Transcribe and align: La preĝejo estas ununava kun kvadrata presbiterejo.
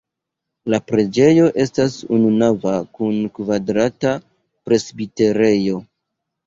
La 0.73 0.79
preĝejo 0.91 1.49
estas 1.65 1.97
ununava 2.19 2.73
kun 2.99 3.21
kvadrata 3.39 4.19
presbiterejo. 4.69 5.83